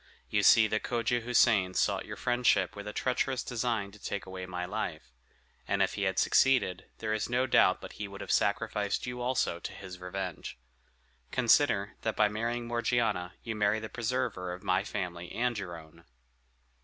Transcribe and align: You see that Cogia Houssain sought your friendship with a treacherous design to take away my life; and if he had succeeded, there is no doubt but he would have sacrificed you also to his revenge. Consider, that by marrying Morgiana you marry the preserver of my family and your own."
You 0.31 0.41
see 0.41 0.65
that 0.65 0.81
Cogia 0.81 1.21
Houssain 1.21 1.75
sought 1.75 2.07
your 2.07 2.15
friendship 2.15 2.75
with 2.75 2.87
a 2.87 2.91
treacherous 2.91 3.43
design 3.43 3.91
to 3.91 3.99
take 3.99 4.25
away 4.25 4.47
my 4.47 4.65
life; 4.65 5.11
and 5.67 5.79
if 5.83 5.93
he 5.93 6.05
had 6.09 6.17
succeeded, 6.17 6.85
there 6.97 7.13
is 7.13 7.29
no 7.29 7.45
doubt 7.45 7.79
but 7.81 7.91
he 7.93 8.07
would 8.07 8.19
have 8.19 8.31
sacrificed 8.31 9.05
you 9.05 9.21
also 9.21 9.59
to 9.59 9.73
his 9.73 9.99
revenge. 9.99 10.57
Consider, 11.29 11.97
that 12.01 12.15
by 12.15 12.29
marrying 12.29 12.65
Morgiana 12.65 13.35
you 13.43 13.55
marry 13.55 13.79
the 13.79 13.89
preserver 13.89 14.53
of 14.53 14.63
my 14.63 14.83
family 14.83 15.31
and 15.33 15.55
your 15.59 15.77
own." 15.77 16.03